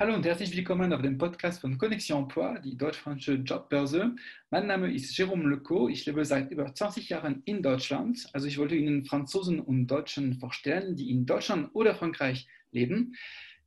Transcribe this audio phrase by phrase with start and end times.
[0.00, 4.16] Hallo und herzlich willkommen auf dem Podcast von Connexion Emploi, die deutsch-französische Jobbörse.
[4.48, 5.90] Mein Name ist Jérôme Leco.
[5.90, 8.26] Ich lebe seit über 20 Jahren in Deutschland.
[8.32, 13.14] Also ich wollte Ihnen Franzosen und Deutschen vorstellen, die in Deutschland oder Frankreich leben.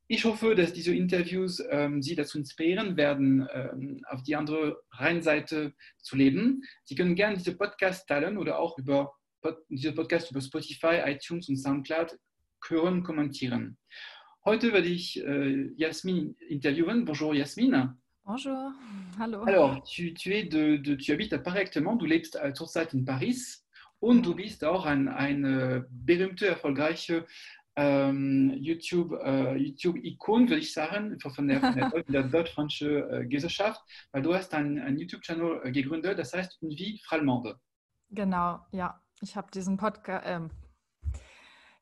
[0.07, 5.75] Ich hoffe, dass diese Interviews ähm, Sie dazu inspirieren werden, ähm, auf die andere Rheinseite
[5.99, 6.63] zu leben.
[6.83, 9.13] Sie können gerne diese Podcast teilen oder auch über
[9.69, 12.17] diese Podcast über Spotify, iTunes und SoundCloud
[12.69, 13.77] hören, kommentieren.
[14.45, 17.05] Heute werde ich äh, Yasmine interviewen.
[17.05, 17.95] Bonjour Yasmine.
[18.25, 18.73] Bonjour,
[19.17, 19.43] hallo.
[19.43, 22.93] Alors, tu, tu, es de, de, tu habites à Paris actuellement, du lebst äh, zurzeit
[22.93, 23.65] in Paris
[24.01, 27.25] und du bist auch ein, eine berühmte, erfolgreiche
[27.77, 33.81] ähm, YouTube, äh, YouTube-Ikon, würde ich sagen, von der, von der, der deutsch-französischen äh, Gesellschaft,
[34.11, 37.57] weil du hast einen YouTube-Channel äh, gegründet, das heißt Une vie Frallemande.
[38.09, 39.01] Genau, ja.
[39.21, 40.49] Ich habe diesen Podcast, ähm,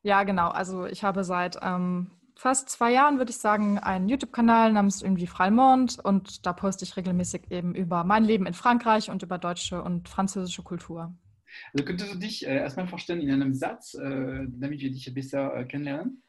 [0.04, 2.10] ja genau, also ich habe seit ähm,
[2.42, 6.96] fast zwei Jahren, würde ich sagen, einen YouTube-Kanal namens irgendwie Freimond und da poste ich
[6.96, 11.14] regelmäßig eben über mein Leben in Frankreich und über deutsche und französische Kultur.
[11.72, 15.54] Also könntest du dich äh, erstmal vorstellen in einem Satz, äh, damit wir dich besser
[15.54, 16.24] äh, kennenlernen?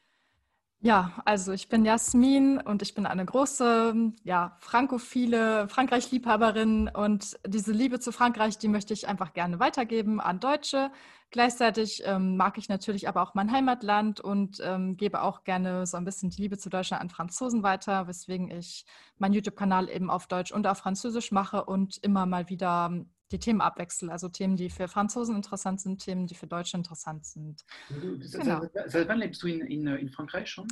[0.86, 7.72] Ja, also ich bin Jasmin und ich bin eine große, ja, frankophile Frankreich-Liebhaberin und diese
[7.72, 10.92] Liebe zu Frankreich, die möchte ich einfach gerne weitergeben an Deutsche.
[11.31, 15.95] Gleichzeitig ähm, mag ich natürlich aber auch mein Heimatland und ähm, gebe auch gerne so
[15.95, 18.86] ein bisschen die Liebe zu Deutschland an Franzosen weiter, weswegen ich
[19.17, 22.92] meinen YouTube-Kanal eben auf Deutsch und auf Französisch mache und immer mal wieder
[23.34, 24.09] die Themen abwechsel.
[24.09, 27.66] Also Themen, die für Franzosen interessant sind, Themen, die für Deutsche interessant sind.
[27.89, 28.62] Genau.
[28.86, 30.67] Seit wann lebst du in, in, in Frankreich schon?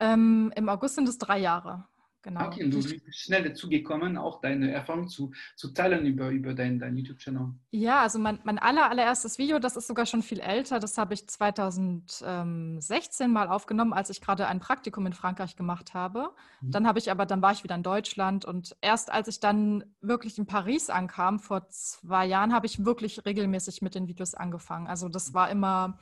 [0.00, 1.86] Ähm, Im August sind es drei Jahre.
[2.28, 2.46] Genau.
[2.46, 6.52] Okay, und du bist schnell dazu gekommen, auch deine Erfahrung zu, zu teilen über, über
[6.52, 7.54] deinen dein YouTube-Channel.
[7.70, 11.14] Ja, also mein, mein aller, allererstes Video, das ist sogar schon viel älter, das habe
[11.14, 16.32] ich 2016 mal aufgenommen, als ich gerade ein Praktikum in Frankreich gemacht habe.
[16.60, 16.70] Mhm.
[16.70, 19.84] Dann habe ich aber, dann war ich wieder in Deutschland und erst als ich dann
[20.02, 24.86] wirklich in Paris ankam, vor zwei Jahren, habe ich wirklich regelmäßig mit den Videos angefangen.
[24.86, 25.98] Also das war immer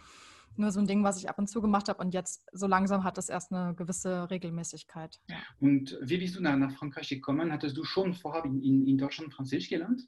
[0.59, 2.03] nur so ein Ding, was ich ab und zu gemacht habe.
[2.03, 5.21] Und jetzt so langsam hat das erst eine gewisse Regelmäßigkeit.
[5.28, 5.37] Ja.
[5.61, 7.53] Und wie bist du nach Frankreich gekommen?
[7.53, 10.03] Hattest du schon vorher in, in Deutschland Französisch gelernt?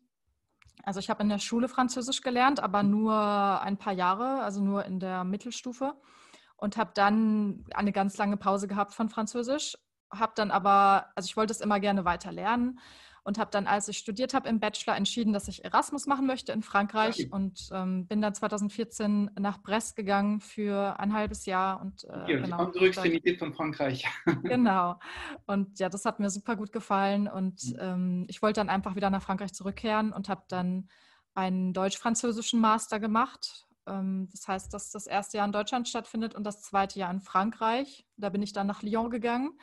[0.84, 4.84] Also ich habe in der Schule Französisch gelernt, aber nur ein paar Jahre, also nur
[4.84, 5.94] in der Mittelstufe.
[6.56, 9.76] Und habe dann eine ganz lange Pause gehabt von Französisch.
[10.10, 12.80] Habe dann aber, also ich wollte es immer gerne weiter lernen
[13.28, 16.50] und habe dann, als ich studiert habe im Bachelor, entschieden, dass ich Erasmus machen möchte
[16.50, 17.28] in Frankreich okay.
[17.30, 21.82] und ähm, bin dann 2014 nach Brest gegangen für ein halbes Jahr.
[21.82, 24.06] Und, äh, okay, genau, andere Extremität von Frankreich.
[24.44, 24.98] genau.
[25.44, 27.78] Und ja, das hat mir super gut gefallen und mhm.
[27.78, 30.88] ähm, ich wollte dann einfach wieder nach Frankreich zurückkehren und habe dann
[31.34, 33.66] einen deutsch-französischen Master gemacht.
[33.86, 37.20] Ähm, das heißt, dass das erste Jahr in Deutschland stattfindet und das zweite Jahr in
[37.20, 38.06] Frankreich.
[38.16, 39.58] Da bin ich dann nach Lyon gegangen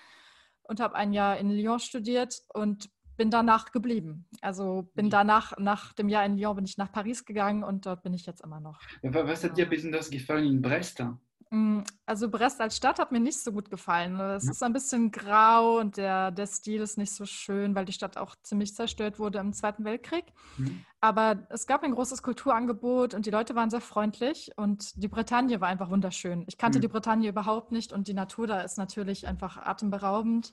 [0.61, 4.25] und habe ein Jahr in Lyon studiert und bin danach geblieben.
[4.41, 5.11] Also bin mhm.
[5.11, 8.25] danach, nach dem Jahr in Lyon, bin ich nach Paris gegangen und dort bin ich
[8.25, 8.79] jetzt immer noch.
[9.01, 11.03] Was hat dir besonders gefallen in Brest?
[11.51, 14.19] Mm, also Brest als Stadt hat mir nicht so gut gefallen.
[14.19, 17.93] Es ist ein bisschen grau und der, der Stil ist nicht so schön, weil die
[17.93, 20.25] Stadt auch ziemlich zerstört wurde im Zweiten Weltkrieg.
[20.57, 20.83] Mhm.
[21.01, 25.61] Aber es gab ein großes Kulturangebot und die Leute waren sehr freundlich und die Bretagne
[25.61, 26.43] war einfach wunderschön.
[26.47, 26.81] Ich kannte mhm.
[26.81, 30.51] die Bretagne überhaupt nicht und die Natur da ist natürlich einfach atemberaubend.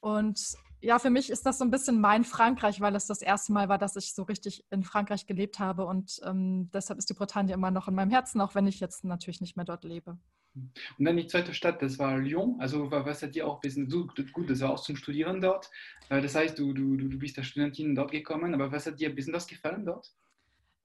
[0.00, 3.52] Und ja, für mich ist das so ein bisschen mein Frankreich, weil es das erste
[3.52, 5.86] Mal war, dass ich so richtig in Frankreich gelebt habe.
[5.86, 9.04] Und ähm, deshalb ist die Bretagne immer noch in meinem Herzen, auch wenn ich jetzt
[9.04, 10.18] natürlich nicht mehr dort lebe.
[10.54, 12.56] Und dann die zweite Stadt, das war Lyon.
[12.58, 15.70] Also was hat dir auch ein bisschen, so, gut, das war auch zum Studieren dort.
[16.08, 19.08] Äh, das heißt, du, du, du bist als Studentin dort gekommen, aber was hat dir
[19.08, 20.12] ein bisschen das gefallen dort?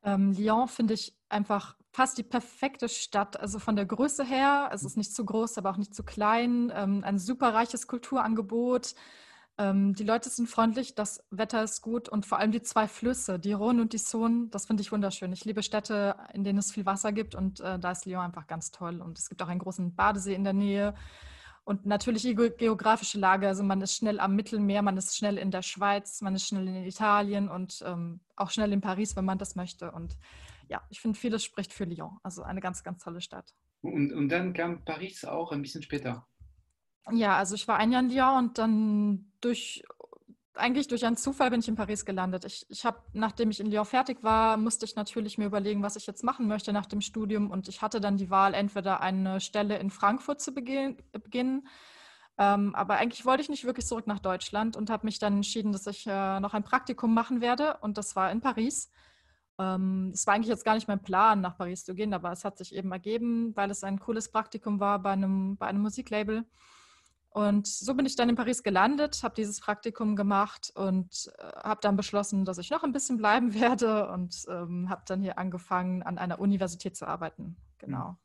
[0.03, 3.39] Ähm, Lyon finde ich einfach fast die perfekte Stadt.
[3.39, 6.71] Also von der Größe her, es ist nicht zu groß, aber auch nicht zu klein.
[6.75, 8.93] Ähm, ein super reiches Kulturangebot.
[9.59, 13.39] Ähm, die Leute sind freundlich, das Wetter ist gut und vor allem die zwei Flüsse,
[13.39, 15.33] die Rhône und die Saône, das finde ich wunderschön.
[15.33, 18.45] Ich liebe Städte, in denen es viel Wasser gibt und äh, da ist Lyon einfach
[18.45, 19.01] ganz toll.
[19.01, 20.93] Und es gibt auch einen großen Badesee in der Nähe.
[21.63, 25.51] Und natürlich die geografische Lage, also man ist schnell am Mittelmeer, man ist schnell in
[25.51, 29.37] der Schweiz, man ist schnell in Italien und ähm, auch schnell in Paris, wenn man
[29.37, 29.91] das möchte.
[29.91, 30.17] Und
[30.69, 32.19] ja, ich finde, vieles spricht für Lyon.
[32.23, 33.53] Also eine ganz, ganz tolle Stadt.
[33.81, 36.25] Und, und dann kam Paris auch ein bisschen später.
[37.11, 39.83] Ja, also ich war ein Jahr in Lyon und dann durch,
[40.53, 42.45] eigentlich durch einen Zufall bin ich in Paris gelandet.
[42.45, 45.95] Ich, ich habe, nachdem ich in Lyon fertig war, musste ich natürlich mir überlegen, was
[45.95, 47.51] ich jetzt machen möchte nach dem Studium.
[47.51, 51.67] Und ich hatte dann die Wahl, entweder eine Stelle in Frankfurt zu beginn, beginnen.
[52.39, 55.71] Ähm, aber eigentlich wollte ich nicht wirklich zurück nach Deutschland und habe mich dann entschieden,
[55.71, 57.77] dass ich äh, noch ein Praktikum machen werde.
[57.81, 58.91] Und das war in Paris.
[59.59, 62.45] Ähm, es war eigentlich jetzt gar nicht mein Plan, nach Paris zu gehen, aber es
[62.45, 66.45] hat sich eben ergeben, weil es ein cooles Praktikum war bei einem, bei einem Musiklabel.
[67.29, 71.79] Und so bin ich dann in Paris gelandet, habe dieses Praktikum gemacht und äh, habe
[71.81, 76.03] dann beschlossen, dass ich noch ein bisschen bleiben werde und ähm, habe dann hier angefangen,
[76.03, 77.57] an einer Universität zu arbeiten.
[77.77, 78.17] Genau.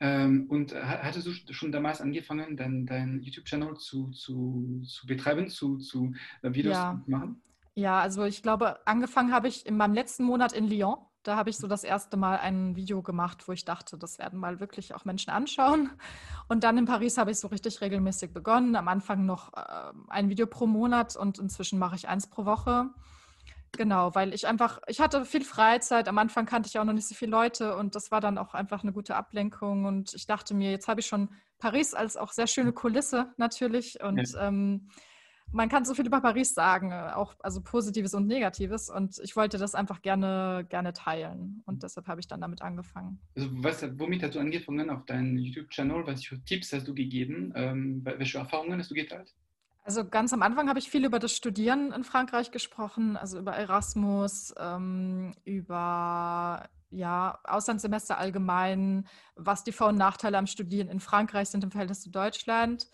[0.00, 5.78] Ähm, und hattest du schon damals angefangen, deinen dein YouTube-Channel zu, zu, zu betreiben, zu,
[5.78, 7.00] zu äh, Videos ja.
[7.04, 7.42] zu machen?
[7.74, 10.96] Ja, also ich glaube, angefangen habe ich in meinem letzten Monat in Lyon.
[11.22, 14.40] Da habe ich so das erste Mal ein Video gemacht, wo ich dachte, das werden
[14.40, 15.90] mal wirklich auch Menschen anschauen.
[16.52, 18.76] Und dann in Paris habe ich so richtig regelmäßig begonnen.
[18.76, 22.90] Am Anfang noch äh, ein Video pro Monat und inzwischen mache ich eins pro Woche.
[23.72, 26.08] Genau, weil ich einfach, ich hatte viel Freizeit.
[26.08, 28.52] Am Anfang kannte ich auch noch nicht so viele Leute und das war dann auch
[28.52, 29.86] einfach eine gute Ablenkung.
[29.86, 34.02] Und ich dachte mir, jetzt habe ich schon Paris als auch sehr schöne Kulisse natürlich.
[34.02, 34.48] Und ja.
[34.48, 34.90] ähm,
[35.52, 38.88] man kann so viel über Paris sagen, auch also Positives und Negatives.
[38.90, 41.62] Und ich wollte das einfach gerne, gerne teilen.
[41.66, 43.20] Und deshalb habe ich dann damit angefangen.
[43.36, 46.06] Also was, womit hast du angefangen auf deinem YouTube-Channel?
[46.06, 47.52] Was für Tipps hast du gegeben?
[47.54, 49.34] Ähm, welche Erfahrungen hast du geteilt?
[49.84, 53.52] Also ganz am Anfang habe ich viel über das Studieren in Frankreich gesprochen, also über
[53.52, 61.48] Erasmus, ähm, über ja, Auslandssemester allgemein, was die Vor- und Nachteile am Studieren in Frankreich
[61.48, 62.88] sind im Verhältnis zu Deutschland.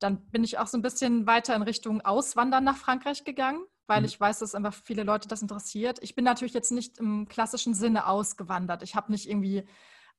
[0.00, 4.00] Dann bin ich auch so ein bisschen weiter in Richtung Auswandern nach Frankreich gegangen, weil
[4.00, 4.06] mhm.
[4.06, 5.98] ich weiß, dass einfach viele Leute das interessiert.
[6.02, 8.82] Ich bin natürlich jetzt nicht im klassischen Sinne ausgewandert.
[8.82, 9.64] Ich habe nicht irgendwie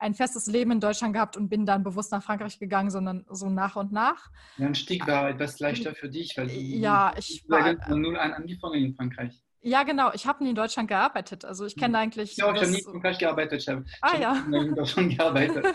[0.01, 3.50] ein festes Leben in Deutschland gehabt und bin dann bewusst nach Frankreich gegangen, sondern so
[3.50, 4.30] nach und nach.
[4.57, 8.18] Ja, ein Stieg war etwas leichter für dich, weil du ja, ich war von null
[8.18, 9.44] an angefangen in Frankreich.
[9.63, 10.12] Ja, genau.
[10.13, 11.46] Ich habe nie in Deutschland gearbeitet.
[11.46, 12.04] Also ich kenne hm.
[12.04, 12.36] eigentlich.
[12.36, 13.62] Ja, ich habe nie in Frankreich gearbeitet.
[13.62, 14.44] Ich habe ah, ja.
[14.52, 15.66] in Deutschland gearbeitet.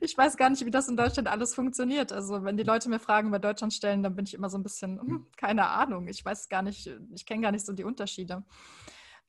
[0.00, 2.10] ich weiß gar nicht, wie das in Deutschland alles funktioniert.
[2.10, 4.62] Also wenn die Leute mir Fragen über Deutschland stellen, dann bin ich immer so ein
[4.62, 6.08] bisschen, hm, keine Ahnung.
[6.08, 8.44] Ich weiß gar nicht, ich kenne gar nicht so die Unterschiede.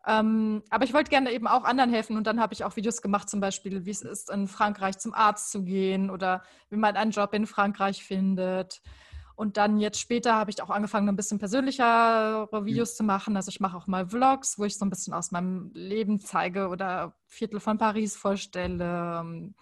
[0.06, 3.02] Ähm, aber ich wollte gerne eben auch anderen helfen und dann habe ich auch Videos
[3.02, 6.96] gemacht, zum Beispiel, wie es ist, in Frankreich zum Arzt zu gehen oder wie man
[6.96, 8.82] einen Job in Frankreich findet.
[9.36, 13.36] Und dann jetzt später habe ich auch angefangen, ein bisschen persönlichere Videos zu machen.
[13.36, 16.68] Also ich mache auch mal Vlogs, wo ich so ein bisschen aus meinem Leben zeige
[16.68, 19.54] oder Viertel von Paris vorstelle.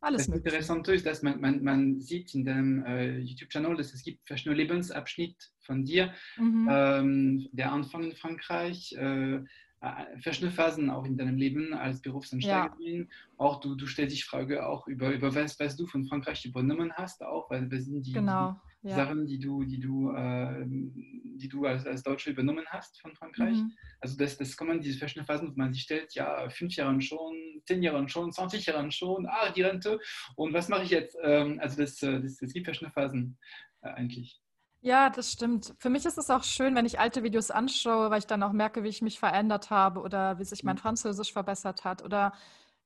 [0.00, 4.02] Alles das Interessante ist, dass man, man, man sieht in dem äh, YouTube-Channel, dass es
[4.02, 6.12] gibt verschiedene Lebensabschnitte von dir.
[6.36, 6.68] Mhm.
[6.70, 9.40] Ähm, der Anfang in Frankreich, äh,
[9.80, 13.00] äh, verschiedene Phasen auch in deinem Leben als Berufseinsteigerin.
[13.00, 13.06] Ja.
[13.36, 16.92] Auch du, du stellst dich Frage auch über, über was, was du von Frankreich übernommen
[16.94, 18.52] hast, auch, weil was sind die, genau.
[18.52, 18.96] die ja.
[18.96, 23.56] Sachen, die du, die du, äh, die du als, als Deutsche übernommen hast von Frankreich.
[23.56, 23.72] Mhm.
[24.00, 27.34] Also das, das kommen diese verschiedenen Phasen, wo man sich stellt, ja, fünf Jahre schon,
[27.66, 29.98] zehn Jahre schon, 20 Jahre schon, ah, die Rente.
[30.36, 31.16] Und was mache ich jetzt?
[31.22, 33.38] Ähm, also das, äh, das, das gibt verschiedene Phasen
[33.82, 34.40] äh, eigentlich.
[34.80, 35.74] Ja, das stimmt.
[35.78, 38.52] Für mich ist es auch schön, wenn ich alte Videos anschaue, weil ich dann auch
[38.52, 40.80] merke, wie ich mich verändert habe oder wie sich mein mhm.
[40.80, 42.32] Französisch verbessert hat oder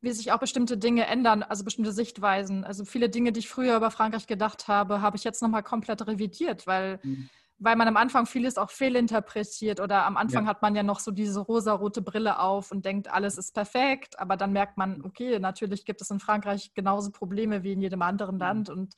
[0.01, 2.65] wie sich auch bestimmte Dinge ändern, also bestimmte Sichtweisen.
[2.65, 6.07] Also viele Dinge, die ich früher über Frankreich gedacht habe, habe ich jetzt nochmal komplett
[6.07, 7.29] revidiert, weil, mhm.
[7.59, 10.51] weil man am Anfang vieles auch fehlinterpretiert oder am Anfang ja.
[10.51, 14.37] hat man ja noch so diese rosa-rote Brille auf und denkt, alles ist perfekt, aber
[14.37, 18.37] dann merkt man, okay, natürlich gibt es in Frankreich genauso Probleme wie in jedem anderen
[18.37, 18.41] mhm.
[18.41, 18.95] Land und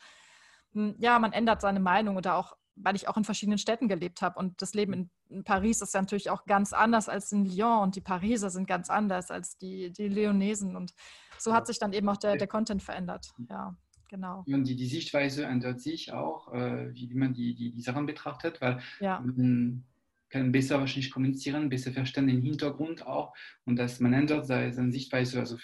[0.74, 4.22] hm, ja, man ändert seine Meinung oder auch weil ich auch in verschiedenen Städten gelebt
[4.22, 4.38] habe.
[4.38, 7.82] Und das Leben in, in, Paris ist ja natürlich auch ganz anders als in Lyon.
[7.82, 10.76] Und die Pariser sind ganz anders als die, die Lyonesen.
[10.76, 10.94] Und
[11.38, 13.32] so hat sich dann eben auch der, der Content verändert.
[13.50, 13.76] Ja,
[14.08, 14.44] genau.
[14.46, 18.06] Und die, die Sichtweise ändert sich auch, äh, wie, wie man die, die, die Sachen
[18.06, 19.20] betrachtet, weil ja.
[19.20, 19.84] man
[20.30, 23.34] kann besser wahrscheinlich kommunizieren, besser verstehen den Hintergrund auch.
[23.66, 25.58] Und dass man ändert seine Sichtweise, also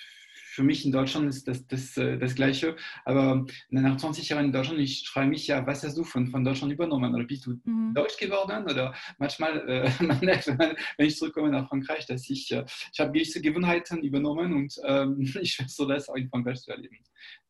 [0.59, 2.75] für mich in Deutschland ist das das, äh, das Gleiche.
[3.05, 6.43] Aber nach 20 Jahren in Deutschland, ich frage mich ja, was hast du von, von
[6.43, 7.15] Deutschland übernommen?
[7.15, 7.95] Oder bist du mhm.
[7.95, 8.65] Deutsch geworden?
[8.65, 13.13] Oder manchmal, äh, man merkt, wenn ich zurückkomme nach Frankreich, dass ich, äh, ich habe
[13.13, 16.99] gewisse Gewohnheiten übernommen und ähm, ich versuche das auch in Frankreich zu erleben.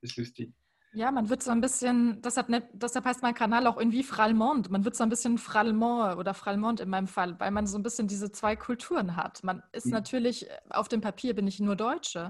[0.02, 0.52] Das ist lustig.
[0.92, 4.68] Ja, man wird so ein bisschen, deshalb, nicht, deshalb heißt mein Kanal auch irgendwie Fralmond.
[4.68, 7.82] Man wird so ein bisschen Fralmond oder Fralmond in meinem Fall, weil man so ein
[7.82, 9.42] bisschen diese zwei Kulturen hat.
[9.44, 9.92] Man ist mhm.
[9.92, 12.28] natürlich, auf dem Papier bin ich nur Deutsche,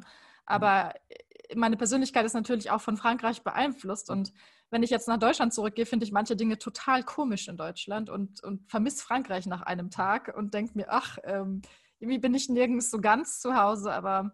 [0.48, 4.10] aber äh, meine Persönlichkeit ist natürlich auch von Frankreich beeinflusst.
[4.10, 4.32] Und
[4.70, 8.42] wenn ich jetzt nach Deutschland zurückgehe, finde ich manche Dinge total komisch in Deutschland und,
[8.42, 11.62] und vermisse Frankreich nach einem Tag und denke mir, ach, ähm,
[12.00, 14.32] irgendwie bin ich nirgends so ganz zu Hause, aber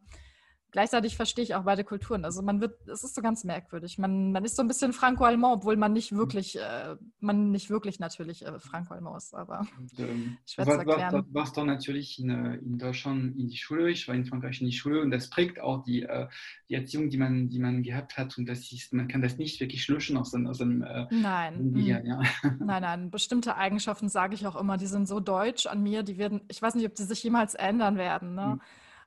[0.75, 2.25] gleichzeitig verstehe ich auch beide Kulturen.
[2.25, 3.97] Also man wird, es ist so ganz merkwürdig.
[3.97, 8.01] Man, man ist so ein bisschen Franco-Allemand, obwohl man nicht wirklich, äh, man nicht wirklich
[8.01, 11.27] natürlich äh, Franco-Allemand ist, aber Und, ähm, schwer zu erklären.
[11.29, 14.61] Du warst dann natürlich in, äh, in, Deutschland in die Schule, ich war in Frankreich
[14.61, 16.27] in die Schule und das prägt auch die, äh,
[16.69, 19.61] die Erziehung, die man, die man gehabt hat und das ist, man kann das nicht
[19.61, 21.73] wirklich löschen aus, aus einem äh, Nein.
[21.73, 22.21] Gehirn, ja.
[22.59, 26.19] Nein, nein, bestimmte Eigenschaften sage ich auch immer, die sind so deutsch an mir, die
[26.19, 28.35] werden, ich weiß nicht, ob die sich jemals ändern werden.
[28.35, 28.55] Ne?
[28.57, 28.61] Mhm.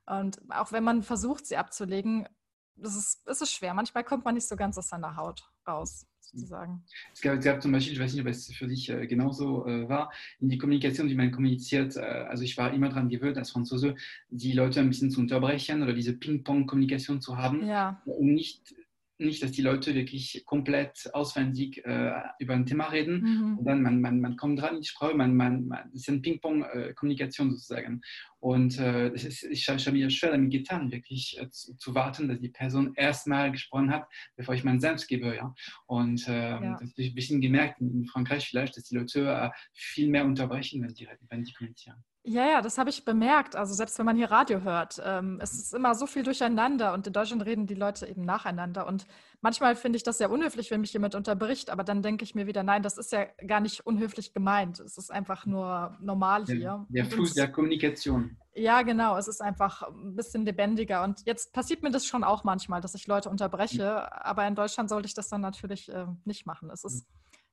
[0.07, 2.27] Und auch wenn man versucht, sie abzulegen,
[2.75, 3.73] das ist, ist es schwer.
[3.73, 6.05] Manchmal kommt man nicht so ganz aus seiner Haut raus.
[6.21, 6.83] sozusagen.
[7.13, 9.65] Es gab, es gab, zum Beispiel, ich weiß nicht, ob es für dich äh, genauso
[9.65, 11.95] äh, war, in die Kommunikation, wie man kommuniziert.
[11.95, 13.95] Äh, also ich war immer daran gewöhnt, als Franzose,
[14.29, 18.01] die Leute ein bisschen zu unterbrechen oder diese Ping-Pong-Kommunikation zu haben, ja.
[18.05, 18.75] um nicht
[19.19, 23.57] nicht, dass die Leute wirklich komplett auswendig äh, über ein Thema reden mhm.
[23.57, 26.19] und dann man, man, man kommt dran die Sprache, man, man, man, es ist eine
[26.19, 28.01] Ping-Pong-Kommunikation sozusagen.
[28.39, 32.27] Und äh, ist, ich, ich habe mir schwer damit getan, wirklich äh, zu, zu, warten,
[32.27, 35.35] dass die Person erstmal gesprochen hat, bevor ich meinen Senf gebe.
[35.35, 35.55] Ja?
[35.87, 36.71] Und äh, ja.
[36.79, 40.25] das habe ich ein bisschen gemerkt in, Frankreich vielleicht, dass die Leute äh, viel mehr
[40.25, 42.03] unterbrechen, wenn die, wenn die kommunizieren.
[42.29, 43.55] Ja, ja, das habe ich bemerkt.
[43.55, 47.07] Also selbst wenn man hier Radio hört, ähm, es ist immer so viel durcheinander und
[47.07, 48.85] in Deutschland reden die Leute eben nacheinander.
[48.85, 49.07] Und
[49.39, 52.45] manchmal finde ich das sehr unhöflich, wenn mich jemand unterbricht, aber dann denke ich mir
[52.45, 54.81] wieder, nein, das ist ja gar nicht unhöflich gemeint.
[54.81, 56.59] Es ist einfach nur normal hier.
[56.59, 58.35] Der, der Fluss der Kommunikation.
[58.53, 59.15] Ja, genau.
[59.15, 61.05] Es ist einfach ein bisschen lebendiger.
[61.05, 64.11] Und jetzt passiert mir das schon auch manchmal, dass ich Leute unterbreche.
[64.25, 66.69] Aber in Deutschland sollte ich das dann natürlich äh, nicht machen.
[66.71, 67.07] Es ist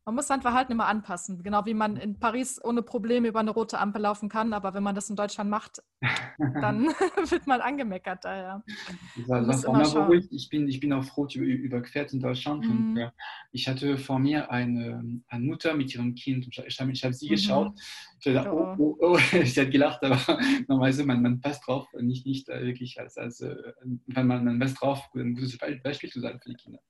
[0.05, 1.43] man muss sein Verhalten immer anpassen.
[1.43, 4.83] Genau wie man in Paris ohne Probleme über eine rote Ampel laufen kann, aber wenn
[4.83, 5.83] man das in Deutschland macht,
[6.39, 6.87] dann
[7.31, 8.63] wird man angemeckert daher.
[10.31, 12.67] Ich bin, ich bin auch froh überquert in Deutschland.
[12.67, 12.71] Mhm.
[12.71, 13.11] Und, äh,
[13.53, 16.47] ich hatte vor mir eine, eine, Mutter mit ihrem Kind.
[16.49, 17.31] Ich, ich habe hab sie mhm.
[17.31, 17.73] geschaut.
[18.21, 19.19] Ich habe oh, oh, oh.
[19.45, 20.19] sie hat gelacht, aber
[20.69, 23.57] normalerweise man, man passt drauf, nicht, nicht äh, wirklich als, als äh,
[24.07, 26.81] wenn man, man passt drauf, ein gutes Beispiel zu sein für die Kinder.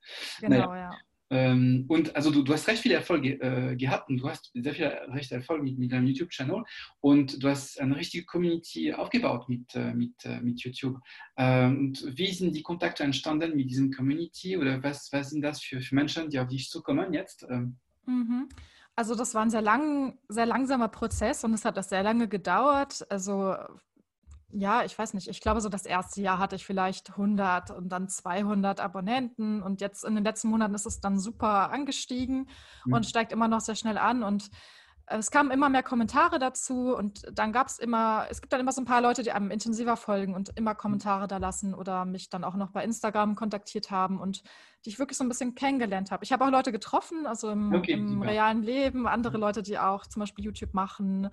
[0.40, 0.90] Genau, naja.
[0.90, 0.98] ja.
[1.34, 4.72] Ähm, und also du, du, hast recht viele Erfolge äh, gehabt und du hast sehr
[4.72, 6.62] viel recht Erfolg mit, mit deinem YouTube-Channel
[7.00, 10.96] und du hast eine richtige Community aufgebaut mit, äh, mit, äh, mit YouTube.
[11.36, 15.60] Ähm, und wie sind die Kontakte entstanden mit diesem Community oder was, was sind das
[15.60, 17.44] für, für Menschen, die auf dich zukommen jetzt?
[17.50, 17.78] Ähm?
[18.06, 18.48] Mhm.
[18.94, 22.28] Also das war ein sehr, lang, sehr langsamer Prozess und es hat das sehr lange
[22.28, 23.04] gedauert.
[23.10, 23.56] Also
[24.56, 25.28] ja, ich weiß nicht.
[25.28, 29.80] Ich glaube, so das erste Jahr hatte ich vielleicht 100 und dann 200 Abonnenten und
[29.80, 32.48] jetzt in den letzten Monaten ist es dann super angestiegen
[32.84, 32.92] mhm.
[32.92, 34.50] und steigt immer noch sehr schnell an und
[35.06, 38.60] äh, es kamen immer mehr Kommentare dazu und dann gab es immer, es gibt dann
[38.60, 42.04] immer so ein paar Leute, die einem intensiver folgen und immer Kommentare da lassen oder
[42.04, 44.44] mich dann auch noch bei Instagram kontaktiert haben und
[44.84, 46.22] die ich wirklich so ein bisschen kennengelernt habe.
[46.22, 50.06] Ich habe auch Leute getroffen, also im, okay, im realen Leben, andere Leute, die auch
[50.06, 51.30] zum Beispiel YouTube machen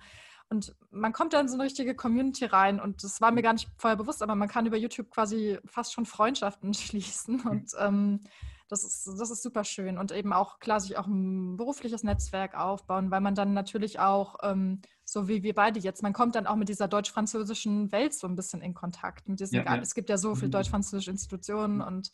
[0.52, 3.54] und man kommt dann in so eine richtige Community rein und das war mir gar
[3.54, 8.20] nicht vorher bewusst, aber man kann über YouTube quasi fast schon Freundschaften schließen und ähm,
[8.68, 12.54] das, ist, das ist super schön und eben auch klar sich auch ein berufliches Netzwerk
[12.54, 16.46] aufbauen, weil man dann natürlich auch, ähm, so wie wir beide jetzt, man kommt dann
[16.46, 19.28] auch mit dieser deutsch-französischen Welt so ein bisschen in Kontakt.
[19.28, 19.76] Mit diesen, ja, ja.
[19.76, 20.52] Es gibt ja so viele mhm.
[20.52, 22.10] deutsch-französische Institutionen und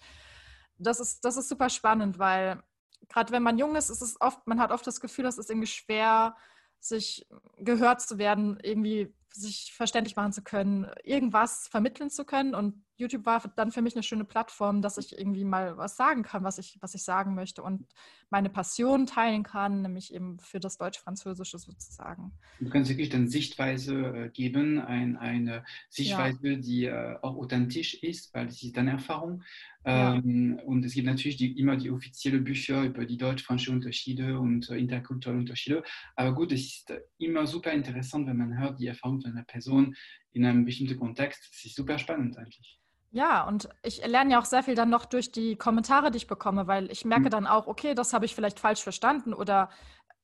[0.78, 2.62] das ist, das ist super spannend, weil
[3.08, 5.50] gerade wenn man jung ist, ist es oft, man hat oft das Gefühl, das ist
[5.50, 6.36] irgendwie schwer,
[6.80, 7.26] sich
[7.58, 12.54] gehört zu werden, irgendwie sich verständlich machen zu können, irgendwas vermitteln zu können.
[12.54, 16.22] Und YouTube war dann für mich eine schöne Plattform, dass ich irgendwie mal was sagen
[16.22, 17.86] kann, was ich, was ich sagen möchte und
[18.28, 22.32] meine Passion teilen kann, nämlich eben für das Deutsch-Französische sozusagen.
[22.60, 26.56] Du kannst wirklich dann Sichtweise äh, geben, ein, eine Sichtweise, ja.
[26.56, 29.42] die äh, auch authentisch ist, weil es ist deine Erfahrung.
[29.86, 30.16] Ja.
[30.16, 34.68] Ähm, und es gibt natürlich die, immer die offiziellen Bücher über die deutsch-französischen Unterschiede und
[34.68, 35.82] äh, interkulturelle Unterschiede.
[36.16, 39.96] Aber gut, es ist immer super interessant, wenn man hört die Erfahrung von einer Person
[40.32, 41.48] in einem bestimmten Kontext.
[41.52, 42.78] Es ist super spannend eigentlich.
[43.10, 46.26] Ja, und ich lerne ja auch sehr viel dann noch durch die Kommentare, die ich
[46.26, 47.30] bekomme, weil ich merke hm.
[47.30, 49.70] dann auch, okay, das habe ich vielleicht falsch verstanden oder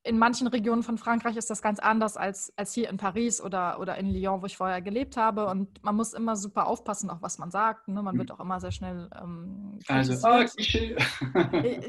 [0.05, 3.79] in manchen Regionen von Frankreich ist das ganz anders als, als hier in Paris oder,
[3.79, 5.47] oder in Lyon, wo ich vorher gelebt habe.
[5.47, 7.87] Und man muss immer super aufpassen, auch was man sagt.
[7.87, 8.03] Ne?
[8.03, 9.09] Man wird auch immer sehr schnell.
[9.19, 10.45] Ähm, also, oh,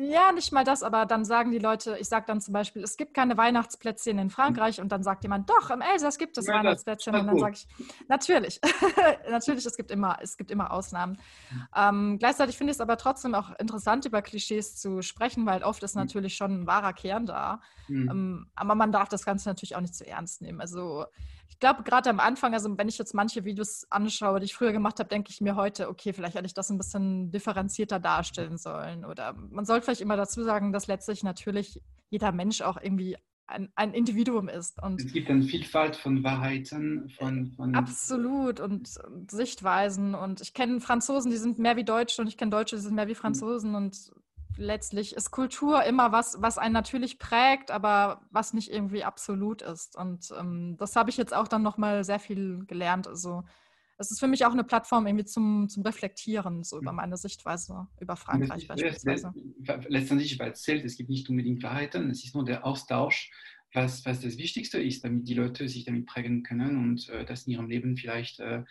[0.01, 2.97] ja, nicht mal das, aber dann sagen die Leute, ich sage dann zum Beispiel, es
[2.97, 4.81] gibt keine Weihnachtsplätzchen in Frankreich.
[4.81, 7.15] Und dann sagt jemand, doch, im Elsass gibt es ja, Weihnachtsplätzchen.
[7.15, 7.69] Und dann sage ich,
[8.09, 8.61] natürlich,
[9.31, 11.19] natürlich, es gibt immer, es gibt immer Ausnahmen.
[11.77, 15.83] Ähm, gleichzeitig finde ich es aber trotzdem auch interessant, über Klischees zu sprechen, weil oft
[15.83, 17.61] ist natürlich schon ein wahrer Kern da.
[17.89, 18.06] Mhm.
[18.15, 18.47] Mhm.
[18.55, 20.61] aber man darf das Ganze natürlich auch nicht zu ernst nehmen.
[20.61, 21.07] Also
[21.49, 24.73] ich glaube, gerade am Anfang, also wenn ich jetzt manche Videos anschaue, die ich früher
[24.73, 28.59] gemacht habe, denke ich mir heute, okay, vielleicht hätte ich das ein bisschen differenzierter darstellen
[28.59, 29.05] sollen.
[29.05, 33.71] Oder man sollte vielleicht immer dazu sagen, dass letztlich natürlich jeder Mensch auch irgendwie ein,
[33.75, 34.83] ein, Individuum ist.
[34.83, 38.89] Und es gibt eine Vielfalt von Wahrheiten, von, von Absolut und
[39.31, 40.15] Sichtweisen.
[40.15, 42.95] Und ich kenne Franzosen, die sind mehr wie Deutsche und ich kenne Deutsche, die sind
[42.95, 43.17] mehr wie mhm.
[43.17, 43.75] Franzosen.
[43.75, 44.13] Und
[44.57, 49.97] letztlich ist Kultur immer was, was einen natürlich prägt, aber was nicht irgendwie absolut ist.
[49.97, 53.07] Und ähm, das habe ich jetzt auch dann nochmal sehr viel gelernt.
[53.07, 53.45] Also
[53.99, 57.87] es ist für mich auch eine Plattform irgendwie zum, zum Reflektieren, so über meine Sichtweise
[57.99, 59.33] über Frankreich beispielsweise.
[59.89, 63.31] Letztendlich, weil es zählt, es gibt nicht unbedingt Wahrheiten, es ist nur der Austausch,
[63.73, 67.47] was, was das Wichtigste ist, damit die Leute sich damit prägen können und äh, das
[67.47, 68.65] in ihrem Leben vielleicht äh,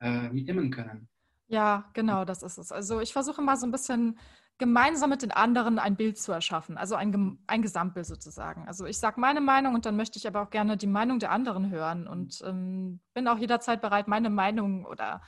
[0.00, 1.08] äh, mitnehmen können.
[1.48, 2.72] Ja, genau, das ist es.
[2.72, 4.18] Also ich versuche mal so ein bisschen
[4.58, 8.66] gemeinsam mit den anderen ein Bild zu erschaffen, also ein, ein Gesamtbild sozusagen.
[8.66, 11.30] Also ich sage meine Meinung und dann möchte ich aber auch gerne die Meinung der
[11.30, 15.20] anderen hören und ähm, bin auch jederzeit bereit, meine Meinung oder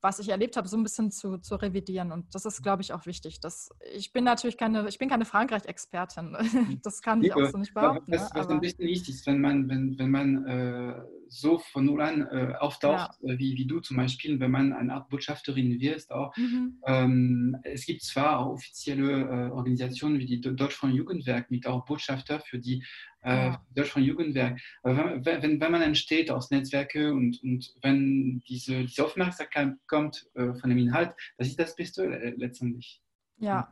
[0.00, 2.10] was ich erlebt habe, so ein bisschen zu, zu revidieren.
[2.10, 3.40] Und das ist, glaube ich, auch wichtig.
[3.40, 6.36] Dass, ich bin natürlich keine, ich bin keine Frankreich-Expertin.
[6.82, 8.10] Das kann ich auch so nicht behaupten.
[8.10, 12.00] Was, was ein bisschen wichtig ist, wenn man, wenn, wenn man äh, so von null
[12.00, 13.32] an äh, auftaucht, ja.
[13.34, 16.34] äh, wie, wie du zum Beispiel, wenn man eine Art Botschafterin wirst, auch.
[16.36, 16.80] Mhm.
[16.86, 22.40] Ähm, es gibt zwar auch offizielle äh, Organisationen wie die Deutschfront Jugendwerk mit auch Botschafter
[22.40, 22.84] für die
[23.26, 23.62] äh, ja.
[23.74, 24.60] Deutschfront Jugendwerk.
[24.82, 30.26] Aber wenn, wenn, wenn man entsteht aus Netzwerke und, und wenn diese, diese Aufmerksamkeit kommt
[30.34, 33.02] äh, von dem Inhalt, das ist das Beste letztendlich.
[33.38, 33.68] Ja,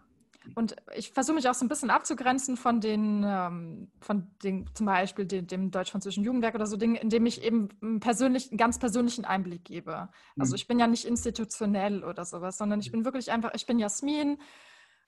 [0.55, 4.87] und ich versuche mich auch so ein bisschen abzugrenzen von den, ähm, von den zum
[4.87, 8.79] Beispiel dem, dem deutsch-französischen Jugendwerk oder so Dingen, indem ich eben einen, persönlich, einen ganz
[8.79, 10.09] persönlichen Einblick gebe.
[10.39, 10.57] Also mhm.
[10.57, 14.39] ich bin ja nicht institutionell oder sowas, sondern ich bin wirklich einfach, ich bin Jasmin.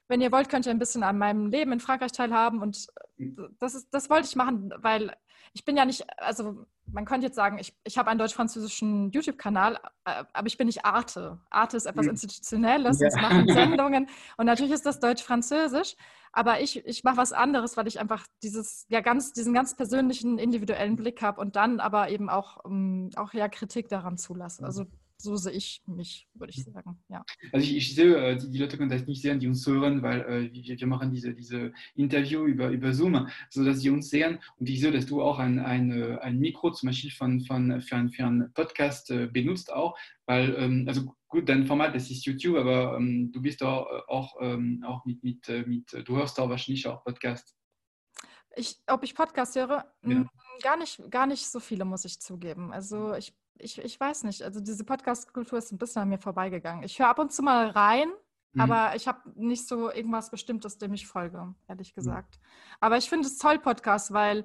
[0.09, 2.63] Wenn ihr wollt, könnt ihr ein bisschen an meinem Leben in Frankreich teilhaben.
[2.63, 2.87] Und
[3.17, 3.57] mhm.
[3.59, 5.13] das, ist, das wollte ich machen, weil
[5.53, 9.81] ich bin ja nicht, also man könnte jetzt sagen, ich, ich habe einen deutsch-französischen YouTube-Kanal,
[10.05, 11.41] äh, aber ich bin nicht Arte.
[11.51, 12.11] Arte ist etwas hm.
[12.11, 13.09] Institutionelles, ja.
[13.21, 15.97] machen Sendungen und natürlich ist das deutsch-französisch,
[16.33, 20.39] aber ich, ich mache was anderes, weil ich einfach dieses, ja, ganz, diesen ganz persönlichen,
[20.39, 24.65] individuellen Blick habe und dann aber eben auch, um, auch ja Kritik daran zulasse.
[24.65, 24.85] Also
[25.19, 26.99] so sehe ich mich, würde ich sagen.
[27.09, 27.25] Ja.
[27.53, 30.03] Also ich, ich sehe, äh, die, die, Leute können das nicht sehen, die uns hören,
[30.03, 34.39] weil äh, wir, wir, machen diese, diese Interview über, über Zoom, sodass sie uns sehen.
[34.59, 37.81] Und ich sehe, dass du auch ein, ein, äh, ein Mikro zum Beispiel von, von,
[37.81, 39.97] für, einen, für einen Podcast äh, benutzt auch,
[40.27, 44.37] weil, ähm, also gut, dein Format, das ist YouTube, aber ähm, du bist auch, auch,
[44.41, 47.57] ähm, auch mit, mit, mit, du hörst auch wahrscheinlich auch Podcast.
[48.59, 49.85] Ich, ob ich Podcast höre?
[50.03, 50.11] Ja.
[50.11, 50.29] Hm,
[50.63, 52.73] gar, nicht, gar nicht so viele, muss ich zugeben.
[52.73, 56.85] Also ich ich, ich weiß nicht, also diese Podcast-Kultur ist ein bisschen an mir vorbeigegangen.
[56.85, 58.09] Ich höre ab und zu mal rein,
[58.53, 58.61] mhm.
[58.61, 61.95] aber ich habe nicht so irgendwas Bestimmtes, dem ich folge, ehrlich mhm.
[61.95, 62.39] gesagt.
[62.39, 62.77] Mhm.
[62.81, 64.45] Aber ich finde es toll, Podcast, weil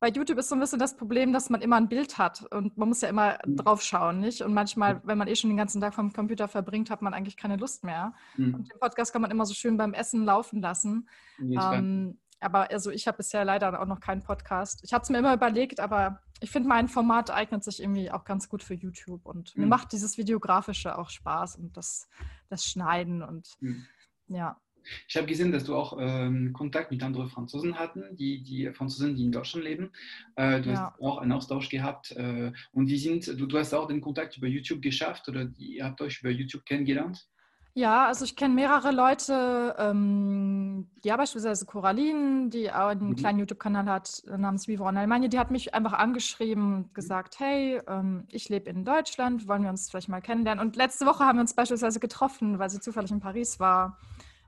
[0.00, 2.76] bei YouTube ist so ein bisschen das Problem, dass man immer ein Bild hat und
[2.76, 3.56] man muss ja immer mhm.
[3.56, 4.42] drauf schauen, nicht?
[4.42, 7.36] Und manchmal, wenn man eh schon den ganzen Tag vom Computer verbringt, hat man eigentlich
[7.36, 8.12] keine Lust mehr.
[8.36, 8.54] Mhm.
[8.54, 11.08] Und den Podcast kann man immer so schön beim Essen laufen lassen.
[11.40, 14.80] Ähm, aber also ich habe bisher leider auch noch keinen Podcast.
[14.82, 18.24] Ich habe es mir immer überlegt, aber ich finde, mein Format eignet sich irgendwie auch
[18.24, 19.24] ganz gut für YouTube.
[19.26, 19.62] Und mhm.
[19.62, 22.08] mir macht dieses Videografische auch Spaß und das,
[22.48, 23.86] das Schneiden und mhm.
[24.28, 24.60] ja.
[25.06, 29.14] Ich habe gesehen, dass du auch ähm, Kontakt mit anderen Franzosen hatten, die, die Franzosen,
[29.14, 29.92] die in Deutschland leben.
[30.34, 30.90] Äh, du ja.
[30.90, 34.36] hast auch einen Austausch gehabt äh, und die sind, du, du hast auch den Kontakt
[34.36, 37.28] über YouTube geschafft oder ihr habt euch über YouTube kennengelernt?
[37.74, 43.16] Ja, also ich kenne mehrere Leute, ähm, ja, beispielsweise Coraline, die auch einen mhm.
[43.16, 47.80] kleinen YouTube-Kanal hat namens Vivre en Allemagne, die hat mich einfach angeschrieben und gesagt, hey,
[47.88, 50.62] ähm, ich lebe in Deutschland, wollen wir uns vielleicht mal kennenlernen?
[50.62, 53.98] Und letzte Woche haben wir uns beispielsweise getroffen, weil sie zufällig in Paris war.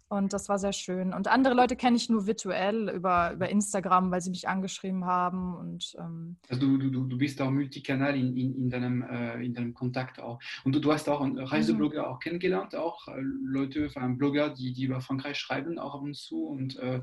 [0.08, 1.14] Und das war sehr schön.
[1.14, 5.56] Und andere Leute kenne ich nur virtuell über, über Instagram, weil sie mich angeschrieben haben.
[5.56, 9.54] Und, ähm also du, du, du bist auch Multikanal in, in, in, deinem, äh, in
[9.54, 10.38] deinem Kontakt auch.
[10.64, 12.08] Und du, du hast auch einen Reiseblogger mhm.
[12.08, 16.02] auch kennengelernt, auch äh, Leute, vor allem Blogger, die, die über Frankreich schreiben, auch ab
[16.02, 16.44] und zu.
[16.46, 17.00] Und, äh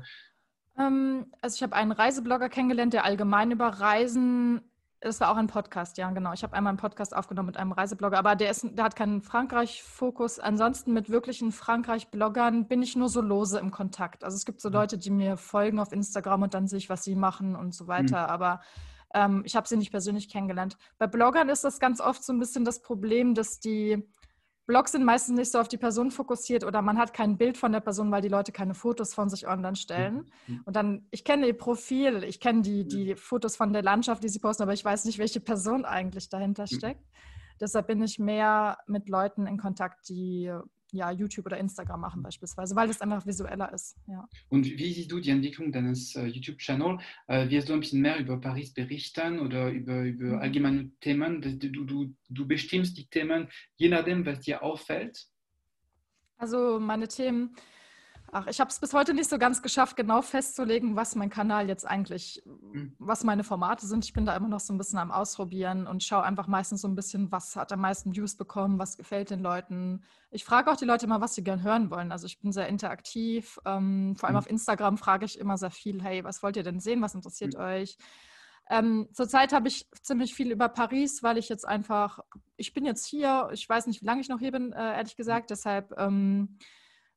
[0.78, 4.62] ähm, also ich habe einen Reiseblogger kennengelernt, der allgemein über Reisen
[5.02, 6.32] das war auch ein Podcast, ja, genau.
[6.32, 9.20] Ich habe einmal einen Podcast aufgenommen mit einem Reiseblogger, aber der, ist, der hat keinen
[9.20, 10.38] Frankreich-Fokus.
[10.38, 14.22] Ansonsten mit wirklichen Frankreich-Bloggern bin ich nur so lose im Kontakt.
[14.22, 14.74] Also es gibt so mhm.
[14.74, 17.88] Leute, die mir folgen auf Instagram und dann sehe ich, was sie machen und so
[17.88, 18.24] weiter.
[18.24, 18.30] Mhm.
[18.30, 18.60] Aber
[19.12, 20.76] ähm, ich habe sie nicht persönlich kennengelernt.
[20.98, 24.08] Bei Bloggern ist das ganz oft so ein bisschen das Problem, dass die
[24.66, 27.72] Blogs sind meistens nicht so auf die Person fokussiert oder man hat kein Bild von
[27.72, 30.30] der Person, weil die Leute keine Fotos von sich online stellen.
[30.46, 30.62] Mhm.
[30.64, 34.28] Und dann, ich kenne ihr Profil, ich kenne die, die Fotos von der Landschaft, die
[34.28, 36.76] sie posten, aber ich weiß nicht, welche Person eigentlich dahinter mhm.
[36.76, 37.04] steckt.
[37.60, 40.52] Deshalb bin ich mehr mit Leuten in Kontakt, die
[40.92, 42.24] ja, YouTube oder Instagram machen mhm.
[42.24, 43.96] beispielsweise, weil das einfach visueller ist.
[44.06, 44.28] Ja.
[44.48, 47.02] Und wie siehst du die Entwicklung deines uh, YouTube-Channels?
[47.28, 50.38] Uh, wirst du ein bisschen mehr über Paris berichten oder über, über mhm.
[50.38, 51.40] allgemeine Themen?
[51.40, 55.26] Du, du, du bestimmst die Themen je nachdem, was dir auffällt?
[56.36, 57.56] Also meine Themen,
[58.34, 61.68] Ach, ich habe es bis heute nicht so ganz geschafft, genau festzulegen, was mein Kanal
[61.68, 62.96] jetzt eigentlich, mhm.
[62.98, 64.06] was meine Formate sind.
[64.06, 66.88] Ich bin da immer noch so ein bisschen am Ausprobieren und schaue einfach meistens so
[66.88, 70.02] ein bisschen, was hat am meisten Views bekommen, was gefällt den Leuten.
[70.30, 72.10] Ich frage auch die Leute immer, was sie gern hören wollen.
[72.10, 73.58] Also ich bin sehr interaktiv.
[73.66, 74.38] Ähm, vor allem mhm.
[74.38, 77.02] auf Instagram frage ich immer sehr viel, hey, was wollt ihr denn sehen?
[77.02, 77.60] Was interessiert mhm.
[77.60, 77.98] euch?
[78.70, 82.20] Ähm, zurzeit habe ich ziemlich viel über Paris, weil ich jetzt einfach,
[82.56, 85.16] ich bin jetzt hier, ich weiß nicht, wie lange ich noch hier bin, äh, ehrlich
[85.16, 85.50] gesagt.
[85.50, 86.56] Deshalb ähm,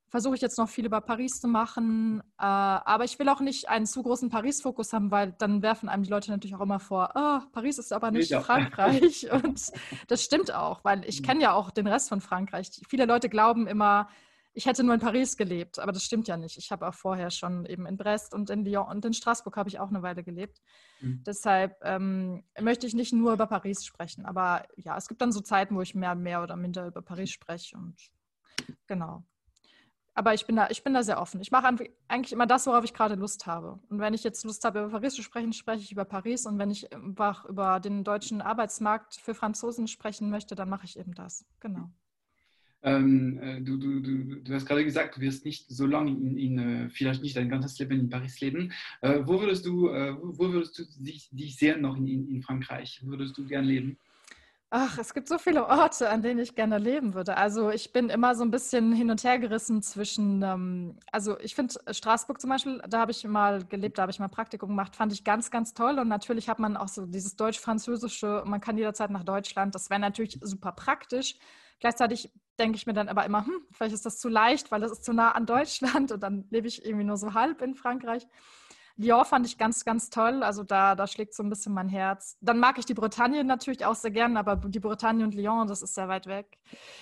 [0.09, 2.21] versuche ich jetzt noch viel über Paris zu machen.
[2.37, 6.03] Äh, aber ich will auch nicht einen zu großen Paris-Fokus haben, weil dann werfen einem
[6.03, 9.29] die Leute natürlich auch immer vor, oh, Paris ist aber nicht Frankreich.
[9.43, 9.71] Und
[10.07, 11.25] das stimmt auch, weil ich mhm.
[11.25, 12.69] kenne ja auch den Rest von Frankreich.
[12.87, 14.09] Viele Leute glauben immer,
[14.57, 16.57] ich hätte nur in Paris gelebt, aber das stimmt ja nicht.
[16.57, 19.67] Ich habe auch vorher schon eben in Brest und in Lyon und in Straßburg habe
[19.67, 20.61] ich auch eine Weile gelebt.
[21.01, 21.23] Mhm.
[21.25, 25.41] Deshalb ähm, möchte ich nicht nur über Paris sprechen, aber ja, es gibt dann so
[25.41, 27.99] Zeiten, wo ich mehr, mehr oder minder über Paris spreche und
[28.87, 29.25] genau.
[30.17, 31.41] Aber ich bin da, ich bin da sehr offen.
[31.41, 31.75] Ich mache
[32.07, 33.79] eigentlich immer das, worauf ich gerade Lust habe.
[33.89, 36.45] Und wenn ich jetzt Lust habe, über Paris zu sprechen, spreche ich über Paris.
[36.45, 40.97] Und wenn ich einfach über den deutschen Arbeitsmarkt für Franzosen sprechen möchte, dann mache ich
[40.97, 41.45] eben das.
[41.59, 41.89] Genau.
[42.85, 46.37] Ähm, äh, du, du, du, du, hast gerade gesagt, du wirst nicht so lange in,
[46.37, 48.71] in, äh, vielleicht nicht dein ganzes Leben in Paris leben.
[49.01, 53.01] Äh, wo würdest du, äh, wo würdest du dich, dich sehen noch in, in, Frankreich?
[53.03, 53.97] Würdest du gern leben?
[54.77, 57.37] Ach, es gibt so viele Orte, an denen ich gerne leben würde.
[57.37, 61.55] Also ich bin immer so ein bisschen hin und her gerissen zwischen, ähm, also ich
[61.55, 64.97] finde Straßburg zum Beispiel, da habe ich mal gelebt, da habe ich mal Praktikum gemacht,
[64.97, 65.97] fand ich ganz, ganz toll.
[65.97, 70.01] Und natürlich hat man auch so dieses Deutsch-Französische, man kann jederzeit nach Deutschland, das wäre
[70.01, 71.37] natürlich super praktisch.
[71.79, 74.91] Gleichzeitig denke ich mir dann aber immer, hm, vielleicht ist das zu leicht, weil das
[74.91, 78.27] ist zu nah an Deutschland und dann lebe ich irgendwie nur so halb in Frankreich.
[78.97, 80.41] Lyon fand ich ganz, ganz toll.
[80.41, 82.37] Also da, da schlägt so ein bisschen mein Herz.
[82.39, 85.81] Dann mag ich die Bretagne natürlich auch sehr gern, aber die Bretagne und Lyon, das
[85.81, 86.57] ist sehr weit weg.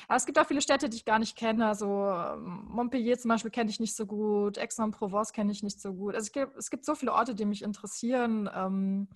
[0.07, 1.67] Aber es gibt auch viele Städte, die ich gar nicht kenne.
[1.67, 5.93] Also ähm, Montpellier zum Beispiel kenne ich nicht so gut, Aix-en-Provence kenne ich nicht so
[5.93, 6.15] gut.
[6.15, 8.49] Also es gibt, es gibt so viele Orte, die mich interessieren.
[8.55, 9.07] Ähm,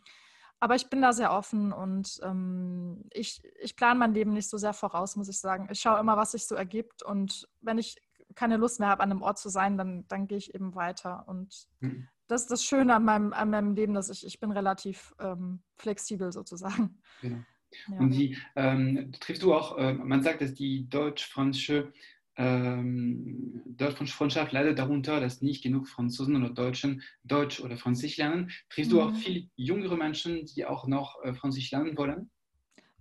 [0.60, 4.58] aber ich bin da sehr offen und ähm, ich, ich plane mein Leben nicht so
[4.58, 5.68] sehr voraus, muss ich sagen.
[5.72, 7.96] Ich schaue immer, was sich so ergibt und wenn ich
[8.36, 11.26] keine Lust mehr habe, an einem Ort zu sein, dann, dann gehe ich eben weiter.
[11.28, 12.08] Und mhm.
[12.28, 15.62] Das ist das Schöne an meinem, an meinem Leben, dass ich, ich bin relativ ähm,
[15.76, 16.98] flexibel sozusagen.
[17.22, 17.40] Genau.
[17.90, 18.00] Ja.
[18.00, 21.92] Und die ähm, triffst du auch, äh, man sagt, dass die deutsch-französische
[22.38, 28.52] ähm, Deutsch-Freundschaft leidet darunter, dass nicht genug Franzosen oder Deutschen Deutsch oder Französisch lernen.
[28.70, 28.96] Triffst mhm.
[28.96, 29.16] du auch mhm.
[29.16, 32.30] viele jüngere Menschen, die auch noch äh, Französisch lernen wollen?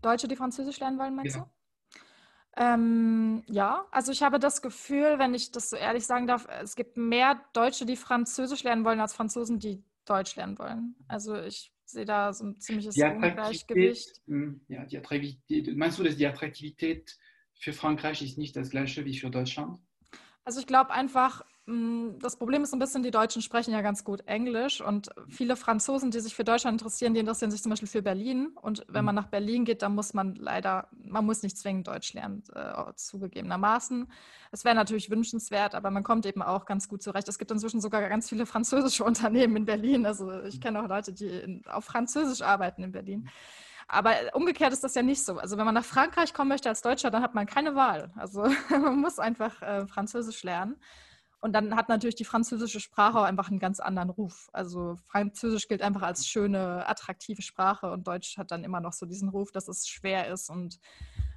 [0.03, 1.43] Deutsche, die Französisch lernen wollen, meinst ja.
[1.43, 1.51] du?
[2.57, 6.75] Ähm, ja, also ich habe das Gefühl, wenn ich das so ehrlich sagen darf, es
[6.75, 10.97] gibt mehr Deutsche, die Französisch lernen wollen, als Franzosen, die Deutsch lernen wollen.
[11.07, 14.23] Also ich sehe da so ein ziemliches Ungleichgewicht.
[14.27, 17.19] Hm, ja, die Attraktivität, meinst du, dass die Attraktivität
[17.59, 19.79] für Frankreich ist nicht das gleiche wie für Deutschland?
[20.45, 21.45] Also ich glaube einfach,
[22.20, 26.12] das Problem ist ein bisschen, die Deutschen sprechen ja ganz gut Englisch und viele Franzosen,
[26.12, 28.52] die sich für Deutschland interessieren, die interessieren sich zum Beispiel für Berlin.
[28.62, 29.22] Und wenn man mhm.
[29.22, 34.07] nach Berlin geht, dann muss man leider, man muss nicht zwingend Deutsch lernen, äh, zugegebenermaßen.
[34.52, 37.29] Es wäre natürlich wünschenswert, aber man kommt eben auch ganz gut zurecht.
[37.29, 40.07] Es gibt inzwischen sogar ganz viele französische Unternehmen in Berlin.
[40.07, 43.29] Also ich kenne auch Leute, die in, auf Französisch arbeiten in Berlin.
[43.88, 45.38] Aber umgekehrt ist das ja nicht so.
[45.38, 48.12] Also wenn man nach Frankreich kommen möchte als Deutscher, dann hat man keine Wahl.
[48.14, 50.76] Also man muss einfach äh, Französisch lernen.
[51.40, 54.49] Und dann hat natürlich die französische Sprache auch einfach einen ganz anderen Ruf.
[54.53, 59.07] Also Französisch gilt einfach als schöne, attraktive Sprache und Deutsch hat dann immer noch so
[59.07, 60.79] diesen Ruf, dass es schwer ist und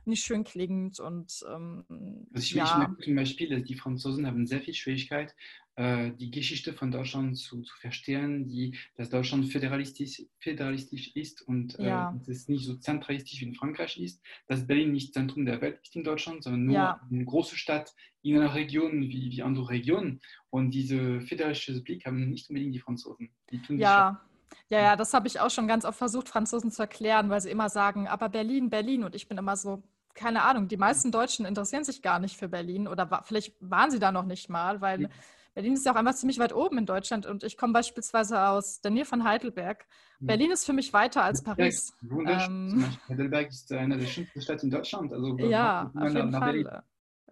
[0.05, 0.99] nicht schön klingend.
[0.99, 1.85] Und, ähm,
[2.33, 2.95] also ich, ja.
[2.97, 5.35] ich zum Beispiel, die Franzosen haben sehr viel Schwierigkeit,
[5.79, 11.87] die Geschichte von Deutschland zu, zu verstehen, die, dass Deutschland föderalistisch, föderalistisch ist und äh,
[11.87, 12.11] ja.
[12.11, 15.61] äh, dass es nicht so zentralistisch wie in Frankreich ist, dass Berlin nicht Zentrum der
[15.61, 17.01] Welt ist in Deutschland, sondern nur ja.
[17.09, 20.19] eine große Stadt in einer Region wie, wie andere Regionen.
[20.49, 23.29] Und diese föderalistische Blick haben nicht unbedingt die Franzosen.
[23.49, 24.21] Die tun ja.
[24.69, 27.49] Ja, ja, das habe ich auch schon ganz oft versucht, Franzosen zu erklären, weil sie
[27.49, 29.03] immer sagen, aber Berlin, Berlin.
[29.03, 32.49] Und ich bin immer so, keine Ahnung, die meisten Deutschen interessieren sich gar nicht für
[32.49, 35.09] Berlin oder vielleicht waren sie da noch nicht mal, weil
[35.53, 38.81] Berlin ist ja auch einfach ziemlich weit oben in Deutschland und ich komme beispielsweise aus
[38.81, 39.85] der Nähe von Heidelberg.
[40.19, 40.27] Hm.
[40.27, 41.93] Berlin ist für mich weiter als Paris.
[42.01, 45.11] Ja, ähm, Heidelberg ist eine der schönsten Städte in Deutschland.
[45.11, 46.63] Also, ja, auf jeden Fall.
[46.63, 46.81] Berlin.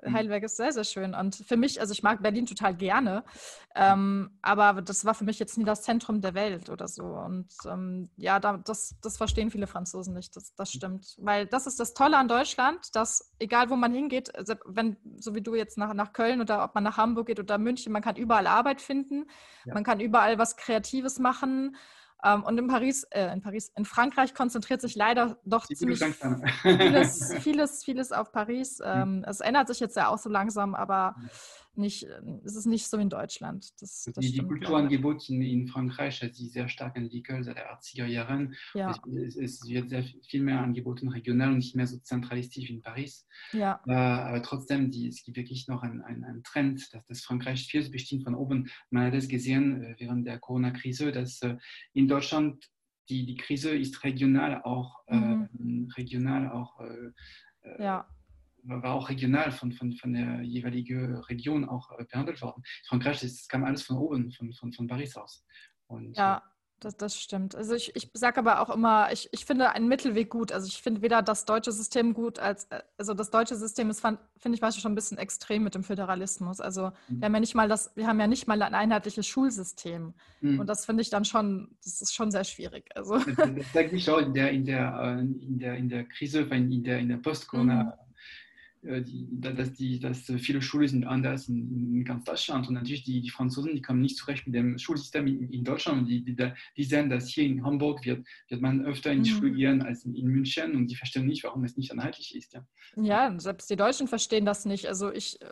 [0.03, 0.13] Mhm.
[0.13, 1.13] Heidelberg ist sehr, sehr schön.
[1.13, 3.23] Und für mich, also ich mag Berlin total gerne,
[3.75, 7.03] ähm, aber das war für mich jetzt nie das Zentrum der Welt oder so.
[7.03, 11.15] Und ähm, ja, da, das, das verstehen viele Franzosen nicht, das, das stimmt.
[11.19, 14.31] Weil das ist das Tolle an Deutschland, dass egal wo man hingeht,
[14.65, 17.57] wenn, so wie du jetzt nach, nach Köln oder ob man nach Hamburg geht oder
[17.57, 19.25] München, man kann überall Arbeit finden,
[19.65, 19.73] ja.
[19.73, 21.75] man kann überall was Kreatives machen.
[22.23, 26.03] Ähm, und in Paris, äh, in Paris, in Frankreich konzentriert sich leider doch ziemlich
[26.61, 28.79] vieles, vieles, vieles auf Paris.
[28.83, 31.15] Ähm, es ändert sich jetzt ja auch so langsam, aber
[31.77, 32.07] nicht,
[32.43, 33.69] es ist nicht so in Deutschland.
[33.81, 38.05] Das, das die, die Kulturangebot in, Frankreich hat sich sehr stark entwickelt seit den 80er
[38.05, 38.55] Jahren.
[38.73, 38.91] Ja.
[38.91, 42.81] Es, es, wird sehr viel mehr angeboten regional und nicht mehr so zentralistisch wie in
[42.81, 43.27] Paris.
[43.51, 43.81] Ja.
[43.87, 47.89] Äh, aber trotzdem, die, es gibt wirklich noch einen, einen, Trend, dass das Frankreich viel
[47.89, 48.69] bestimmt von oben.
[48.89, 51.57] Man hat es gesehen äh, während der Corona-Krise, dass äh,
[51.93, 52.69] in Deutschland
[53.09, 55.89] die, die Krise ist regional auch, äh, mhm.
[55.95, 57.11] regional auch äh,
[57.61, 58.07] äh, ja
[58.67, 62.63] war auch regional von, von, von der jeweiligen Region auch äh, behandelt worden.
[62.85, 65.45] Frankreich, das kam alles von oben, von, von, von Paris aus.
[65.87, 66.43] Und, ja,
[66.79, 67.55] Das, das stimmt.
[67.55, 70.51] Also ich, ich sage aber auch immer, ich, ich finde einen Mittelweg gut.
[70.51, 74.01] Also ich finde weder das deutsche System gut als, äh, also das deutsche System ist,
[74.01, 76.61] finde ich, manchmal schon ein bisschen extrem mit dem Föderalismus.
[76.61, 77.19] Also mhm.
[77.19, 80.13] wir haben ja nicht mal das, wir haben ja nicht mal ein einheitliches Schulsystem.
[80.41, 80.59] Mhm.
[80.59, 82.91] Und das finde ich dann schon, das ist schon sehr schwierig.
[82.95, 83.17] Also.
[83.17, 86.41] Das, das sage ich auch in der, in der, äh, in der, in der Krise,
[86.41, 87.83] in der, in der Post-Corona.
[87.83, 88.06] Mhm äh,
[88.87, 93.21] die, dass, die, dass viele Schulen sind anders in, in, ganz Deutschland und natürlich die,
[93.21, 96.35] die Franzosen, die kommen nicht zurecht mit dem Schulsystem in, in Deutschland und die, die,
[96.77, 99.35] die, sehen, dass hier in Hamburg wird, wird man öfter in die mhm.
[99.35, 102.53] Schule gehen als in, in, München und die verstehen nicht, warum es nicht einheitlich ist.
[102.53, 102.65] Ja.
[102.95, 104.87] ja, selbst die Deutschen verstehen das nicht.
[104.87, 105.51] Also ich, äh,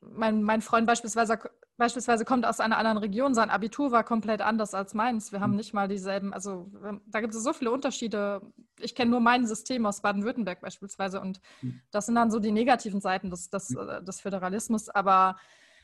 [0.00, 1.38] mein, mein Freund beispielsweise
[1.76, 5.32] beispielsweise kommt aus einer anderen Region, sein Abitur war komplett anders als meins.
[5.32, 5.56] Wir haben hm.
[5.56, 6.70] nicht mal dieselben, also
[7.06, 8.40] da gibt es so viele Unterschiede.
[8.78, 11.80] Ich kenne nur mein System aus Baden-Württemberg beispielsweise und hm.
[11.90, 13.88] das sind dann so die negativen Seiten des, des, hm.
[13.88, 14.88] äh, des Föderalismus.
[14.88, 15.36] Aber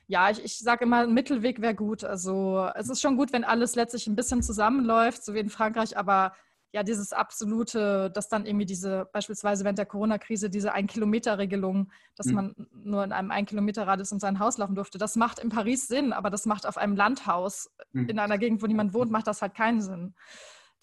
[0.06, 2.04] ja, ich, ich sage immer, ein Mittelweg wäre gut.
[2.04, 5.96] Also es ist schon gut, wenn alles letztlich ein bisschen zusammenläuft, so wie in Frankreich,
[5.96, 6.32] aber
[6.72, 12.34] ja, dieses absolute, dass dann irgendwie diese, beispielsweise während der Corona-Krise, diese Ein-Kilometer-Regelung, dass mhm.
[12.34, 16.14] man nur in einem Ein-Kilometer-Radius in sein Haus laufen durfte, das macht in Paris Sinn,
[16.14, 18.08] aber das macht auf einem Landhaus mhm.
[18.08, 20.14] in einer Gegend, wo niemand wohnt, macht das halt keinen Sinn.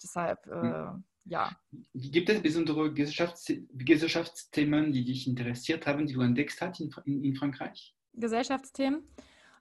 [0.00, 1.04] Deshalb, äh, mhm.
[1.24, 1.50] ja.
[1.92, 7.24] Gibt es besondere Gesellschafts Gesellschaftsthemen, die dich interessiert haben, die du entdeckt hast in, in,
[7.24, 7.96] in Frankreich?
[8.14, 9.02] Gesellschaftsthemen?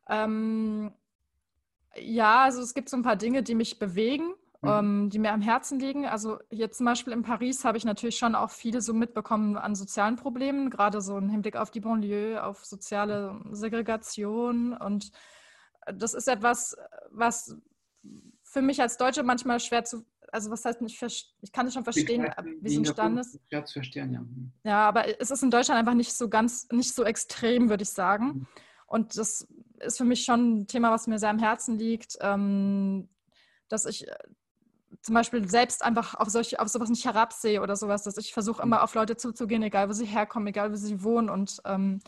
[0.07, 0.91] Ähm,
[1.95, 4.69] ja, also es gibt so ein paar Dinge, die mich bewegen mhm.
[4.69, 6.05] ähm, die mir am Herzen liegen.
[6.05, 9.75] Also hier zum Beispiel in Paris habe ich natürlich schon auch viele so mitbekommen an
[9.75, 14.73] sozialen Problemen, gerade so im Hinblick auf die Banlieue, auf soziale Segregation.
[14.73, 15.11] Und
[15.93, 16.77] das ist etwas,
[17.11, 17.55] was
[18.43, 21.83] für mich als Deutsche manchmal schwer zu, also was heißt nicht, ich kann es schon
[21.83, 22.27] verstehen,
[22.61, 23.39] wie so ein Stand ist.
[23.47, 24.21] Schwer zu verstehen, ja.
[24.21, 24.51] Mhm.
[24.63, 27.91] Ja, aber es ist in Deutschland einfach nicht so ganz, nicht so extrem, würde ich
[27.91, 28.25] sagen.
[28.25, 28.47] Mhm.
[28.87, 29.47] Und das
[29.79, 33.07] ist für mich schon ein Thema, was mir sehr am Herzen liegt, ähm,
[33.67, 34.07] dass ich
[35.01, 38.61] zum Beispiel selbst einfach auf, solche, auf sowas nicht herabsehe oder sowas, dass ich versuche
[38.61, 41.29] immer auf Leute zuzugehen, egal wo sie herkommen, egal wo sie wohnen.
[41.29, 41.99] Und ähm,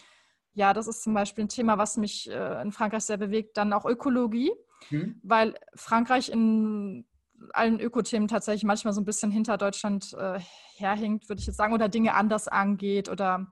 [0.53, 3.57] ja, das ist zum Beispiel ein Thema, was mich äh, in Frankreich sehr bewegt.
[3.57, 4.51] Dann auch Ökologie,
[4.89, 5.19] mhm.
[5.23, 7.05] weil Frankreich in
[7.53, 10.39] allen Ökothemen tatsächlich manchmal so ein bisschen hinter Deutschland äh,
[10.75, 13.47] herhinkt, würde ich jetzt sagen, oder Dinge anders angeht oder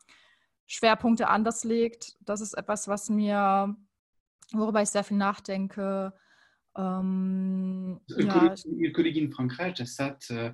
[0.68, 2.16] Schwerpunkte anders legt.
[2.22, 3.76] Das ist etwas, was mir,
[4.52, 6.14] worüber ich sehr viel nachdenke.
[6.78, 8.56] Ähm, ja.
[8.66, 10.54] Ökologie in Frankreich, das hat, äh,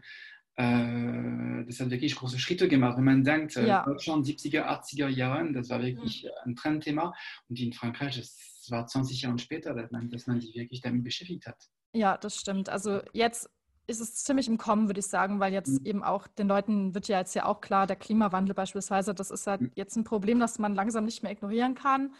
[0.55, 2.97] äh, das hat wirklich große Schritte gemacht.
[2.97, 3.83] Wenn man denkt, äh, ja.
[3.83, 6.51] Deutschland 70er, 80er Jahren, das war wirklich mhm.
[6.51, 7.13] ein Trendthema.
[7.49, 11.03] Und in Frankreich, das war 20 Jahre später, dass man, dass man sich wirklich damit
[11.03, 11.57] beschäftigt hat.
[11.93, 12.69] Ja, das stimmt.
[12.69, 13.49] Also jetzt
[13.87, 15.85] ist es ziemlich im Kommen, würde ich sagen, weil jetzt mhm.
[15.85, 19.47] eben auch den Leuten wird ja jetzt ja auch klar, der Klimawandel beispielsweise, das ist
[19.47, 19.71] halt mhm.
[19.75, 22.13] jetzt ein Problem, das man langsam nicht mehr ignorieren kann.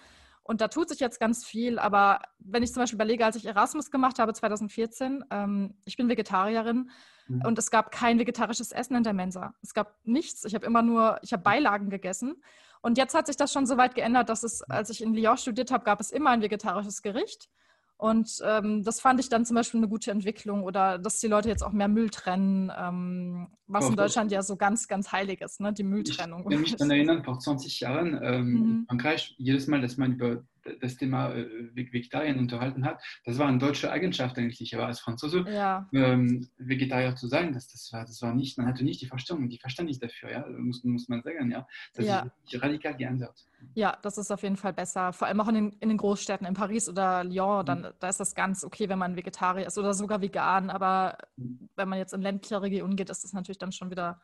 [0.48, 1.80] Und da tut sich jetzt ganz viel.
[1.80, 6.08] Aber wenn ich zum Beispiel überlege, als ich Erasmus gemacht habe 2014, ähm, ich bin
[6.08, 6.92] Vegetarierin
[7.28, 7.42] mhm.
[7.44, 9.56] und es gab kein vegetarisches Essen in der Mensa.
[9.64, 10.46] Es gab nichts.
[10.46, 12.44] Ich habe immer nur, ich habe Beilagen gegessen.
[12.84, 15.38] Und jetzt hat sich das schon so weit geändert, dass es, als ich in Lyon
[15.38, 17.50] studiert habe, gab es immer ein vegetarisches Gericht.
[17.98, 21.48] Und ähm, das fand ich dann zum Beispiel eine gute Entwicklung oder dass die Leute
[21.48, 25.62] jetzt auch mehr Müll trennen, ähm, was in Deutschland ja so ganz, ganz heilig ist,
[25.62, 25.72] ne?
[25.72, 26.42] die Mülltrennung.
[26.42, 28.56] Ich kann mich daran erinnern, vor 20 Jahren ähm, mhm.
[28.56, 30.44] in Frankreich, jedes Mal, dass man über
[30.82, 33.02] das Thema äh, Vegetarien unterhalten hat.
[33.26, 35.88] Das war eine deutsche Eigenschaft eigentlich, aber als Franzose ja.
[35.94, 39.50] ähm, Vegetarier zu sein, das, das, war, das war nicht, man hatte nicht die Verständigung,
[39.50, 41.68] die Verständnis dafür, ja, muss, muss man sagen, ja.
[41.94, 42.28] Das ja.
[42.50, 43.46] ist radikal geändert.
[43.74, 45.14] Ja, das ist auf jeden Fall besser.
[45.14, 47.88] Vor allem auch in den, in den Großstädten, in Paris oder Lyon, dann, mhm.
[48.00, 50.70] da ist das ganz okay, wenn man Vegetarier ist oder sogar vegan.
[50.70, 51.70] Aber mhm.
[51.76, 54.22] wenn man jetzt in ländliche Regionen geht, ist das natürlich dann schon wieder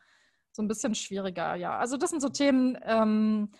[0.52, 1.54] so ein bisschen schwieriger.
[1.54, 3.50] Ja, also das sind so Themen, ähm,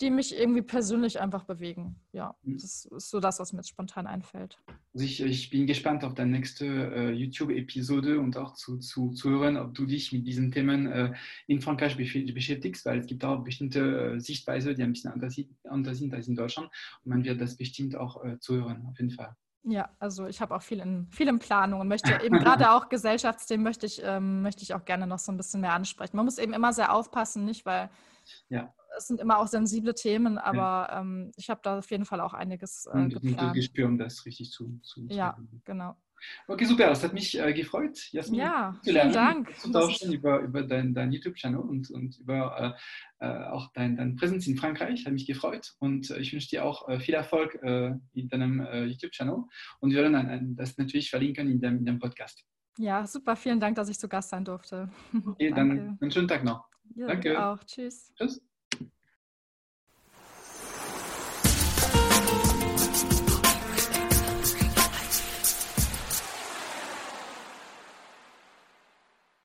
[0.00, 1.96] die mich irgendwie persönlich einfach bewegen.
[2.12, 2.54] Ja, mhm.
[2.54, 4.58] das ist so das, was mir jetzt spontan einfällt.
[4.94, 9.30] Also ich, ich bin gespannt auf deine nächste äh, YouTube-Episode und auch zu, zu, zu
[9.30, 11.12] hören, ob du dich mit diesen Themen äh,
[11.46, 15.98] in Frankreich beschäftigst, weil es gibt auch bestimmte äh, Sichtweise, die ein bisschen anders, anders,
[15.98, 16.70] sind als in Deutschland.
[17.04, 19.36] Und man wird das bestimmt auch äh, zuhören, auf jeden Fall.
[19.64, 22.88] Ja, also ich habe auch viel in, viel in Planung und möchte eben gerade auch
[22.88, 26.16] Gesellschaftsthemen möchte ich, ähm, möchte ich auch gerne noch so ein bisschen mehr ansprechen.
[26.16, 27.66] Man muss eben immer sehr aufpassen, nicht?
[27.66, 27.90] Weil
[28.48, 31.00] ja es sind immer auch sensible Themen, aber ja.
[31.00, 33.54] ähm, ich habe da auf jeden Fall auch einiges äh, geplant.
[33.54, 35.96] Gespür, um das richtig zu, zu Ja, genau.
[36.48, 36.90] Okay, super.
[36.90, 39.56] Es hat mich äh, gefreut, Jasmin, ja, zu lernen, vielen Dank.
[39.56, 42.76] zu tauschen über, über dein, dein YouTube-Channel und, und über
[43.20, 45.06] äh, äh, auch dein, dein Präsenz in Frankreich.
[45.06, 48.60] Hat mich gefreut und äh, ich wünsche dir auch äh, viel Erfolg äh, in deinem
[48.88, 49.44] YouTube-Channel
[49.80, 52.44] und wir werden das natürlich verlinken in dem, in dem Podcast.
[52.76, 53.36] Ja, super.
[53.36, 54.90] Vielen Dank, dass ich zu Gast sein durfte.
[55.26, 56.69] Okay, dann einen schönen Tag noch.
[56.94, 57.42] Ja, Danke.
[57.42, 57.62] Auch.
[57.64, 58.12] Tschüss.
[58.16, 58.40] Tschüss.